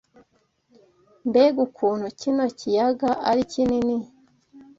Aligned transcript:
Mbega 1.27 1.59
ukuntu 1.67 2.05
kino 2.19 2.43
kiyaga 2.59 3.09
ari 3.29 3.41
kinini 3.51 3.95